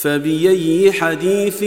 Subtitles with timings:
[0.00, 1.64] فبأي حديث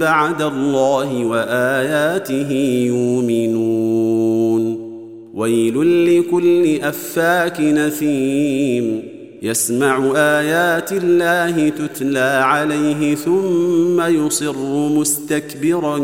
[0.00, 2.52] بعد الله وآياته
[2.86, 4.88] يؤمنون؟
[5.34, 9.02] ويل لكل أفاك نثيم.
[9.42, 15.98] يسمع آيات الله تتلى عليه ثم يصر مستكبرا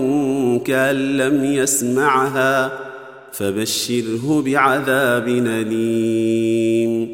[0.65, 2.73] كأن لم يسمعها.
[3.33, 7.14] فبشره بعذاب أليم.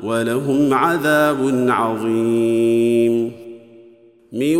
[0.00, 3.32] ولهم عذاب عظيم.
[4.32, 4.56] من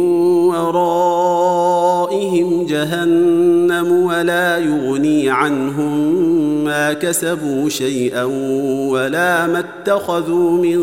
[0.46, 1.66] ورائهم
[2.66, 6.14] جهنم ولا يغني عنهم
[6.64, 8.24] ما كسبوا شيئا
[8.90, 10.80] ولا ما اتخذوا من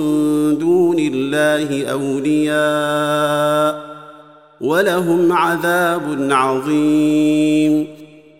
[0.57, 3.81] دون الله أولياء
[4.61, 8.00] ولهم عذاب عظيم.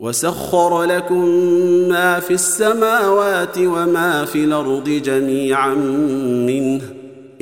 [0.00, 1.28] وسخر لكم
[1.88, 5.74] ما في السماوات وما في الأرض جميعا
[6.46, 6.80] منه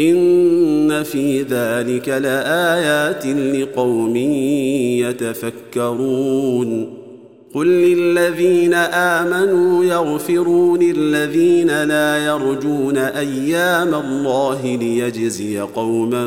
[0.01, 4.17] إن في ذلك لآيات لقوم
[5.77, 6.95] يتفكرون
[7.55, 16.27] قل للذين آمنوا يغفروا للذين لا يرجون أيام الله ليجزي قوما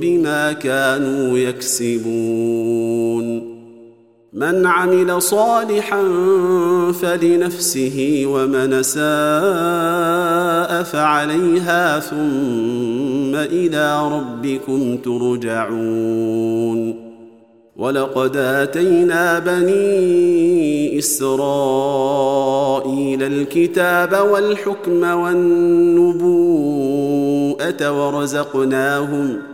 [0.00, 2.74] بما كانوا يكسبون
[4.34, 6.02] من عمل صالحا
[7.02, 9.02] فلنفسه ومن ساء
[10.82, 16.34] فعليها ثم إلى ربكم ترجعون.
[17.76, 22.42] ولقد آتينا بني إسرائيل
[23.22, 26.14] الكتاب والحكم والنبوءة
[28.06, 29.53] ورزقناهم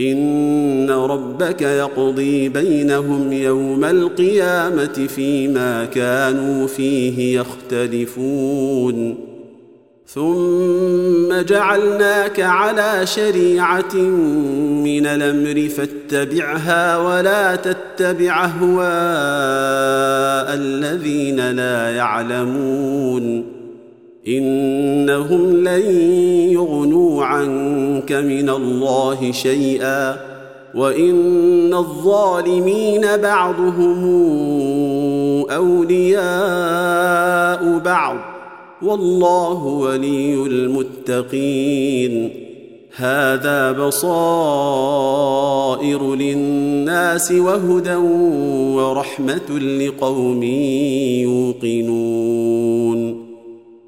[0.00, 9.14] إن ربك يقضي بينهم يوم القيامة فيما كانوا فيه يختلفون.
[10.06, 13.94] ثم جعلناك على شريعة
[14.84, 18.80] من الأمر فاتبعها ولا تتبع أهواء
[20.54, 23.59] الذين لا يعلمون.
[24.28, 25.82] إنهم لن
[26.50, 30.16] يغنوا عنك من الله شيئا
[30.74, 34.04] وإن الظالمين بعضهم
[35.50, 36.20] أولياء
[37.78, 38.16] بعض
[38.82, 42.30] والله ولي المتقين
[42.96, 44.94] هذا بصائر
[46.14, 47.94] للناس وهدى
[48.74, 50.42] ورحمة لقوم
[51.62, 53.29] يوقنون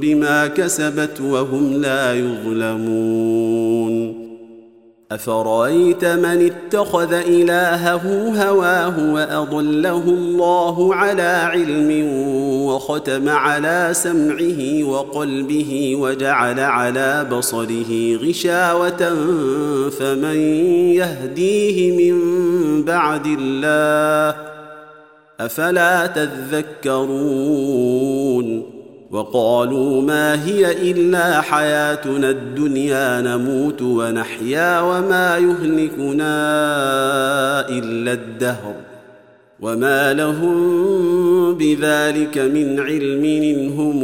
[0.00, 3.78] بما كسبت وهم لا يظلمون.
[5.12, 12.06] أفرأيت من اتخذ إلهه هواه وأضله الله على علم
[12.66, 19.14] وختم على سمعه وقلبه وجعل على بصره غشاوة
[19.90, 20.36] فمن
[20.94, 22.18] يهديه من
[22.82, 24.36] بعد الله؟
[25.40, 27.18] أفلا تذكرون؟
[29.10, 36.28] وقالوا ما هي إلا حياتنا الدنيا نموت ونحيا وما يهلكنا
[37.68, 38.74] إلا الدهر
[39.60, 44.02] وما لهم بذلك من علم انهم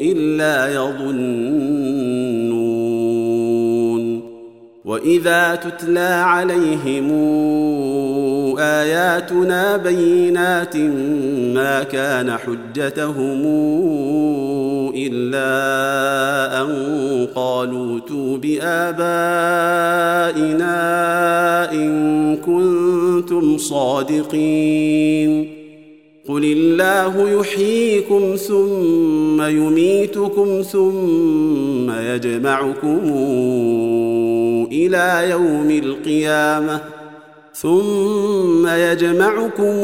[0.00, 2.06] إلا يظنون
[4.84, 7.10] وإذا تتلى عليهم
[8.58, 10.76] آياتنا بينات
[11.56, 13.42] ما كان حجتهم
[14.96, 18.92] إلا أن قالوا ائتوا بابائنا
[21.72, 25.52] إن كنتم صادقين.
[26.28, 33.00] قل الله يحييكم ثم يميتكم ثم يجمعكم
[34.72, 36.80] إلى يوم القيامة.
[37.60, 39.76] ثم يجمعكم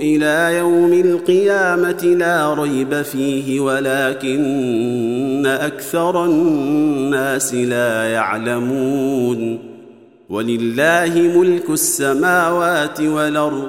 [0.00, 9.58] إلى يوم القيامة لا ريب فيه ولكن أكثر الناس لا يعلمون.
[10.30, 13.68] ولله ملك السماوات والأرض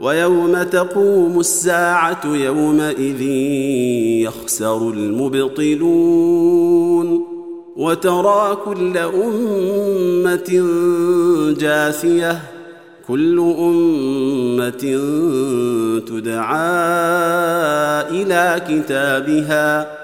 [0.00, 3.22] ويوم تقوم الساعة يومئذ
[4.22, 6.28] يخسر المبطلون.
[7.78, 10.66] وترى كل أمة
[11.60, 12.40] جاثية
[13.08, 14.84] كل أمة
[16.08, 16.58] تدعى
[18.10, 19.98] إلى كتابها.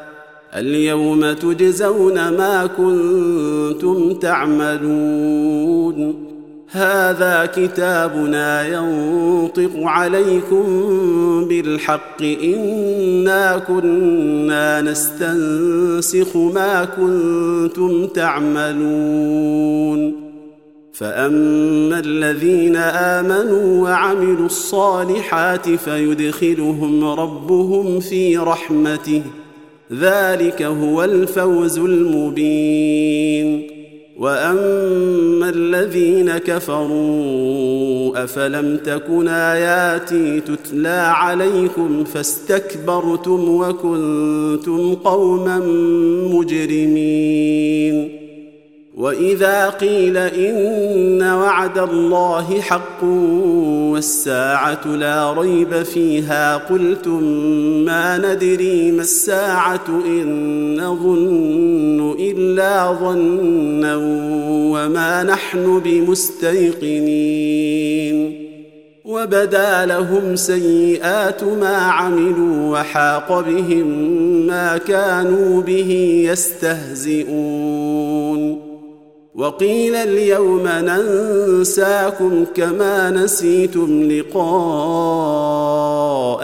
[0.57, 5.95] اليوم تجزون ما كنتم تعملون.
[6.75, 10.65] هذا كتابنا ينطق عليكم
[11.49, 12.23] بالحق.
[12.23, 20.13] إنا كنا نستنسخ ما كنتم تعملون.
[20.93, 29.23] فأما الذين آمنوا وعملوا الصالحات فيدخلهم ربهم في رحمته.
[29.93, 33.84] ذلك هو الفوز المبين.
[34.19, 45.59] واما الذين كفروا افلم تكن اياتي تتلى عليكم فاستكبرتم وكنتم قوما
[46.33, 48.25] مجرمين
[48.97, 53.05] واذا قيل ان وعد الله حق
[53.95, 57.23] والساعة لا ريب فيها قلتم
[57.85, 63.97] ما ندري ما الساعة إن نظن إلا ظنا
[64.73, 67.35] وما نحن بمستيقنين
[69.05, 73.87] وبدا لهم سيئات ما عملوا وحاق بهم
[74.47, 77.85] ما كانوا به يستهزئون
[79.35, 84.45] وقيل اليوم ننساكم كما نسيتم لقاء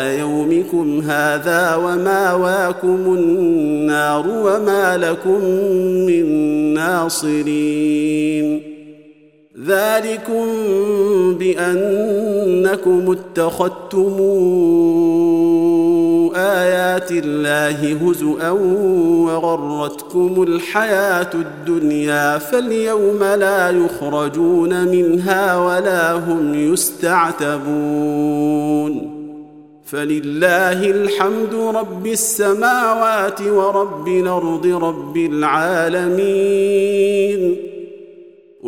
[0.02, 5.44] يومكم هذا وماواكم النار وما لكم
[6.06, 6.24] من
[6.74, 8.62] ناصرين.
[9.66, 10.46] ذلكم
[11.34, 14.16] بأنكم اتخذتم
[16.58, 18.50] آيات الله هزءا
[19.26, 28.00] وغرتكم الحياة الدنيا فاليوم لا يخرجون منها ولا هم يستعتبون
[29.84, 36.70] فلله الحمد رب السماوات ورب الأرض رب العالمين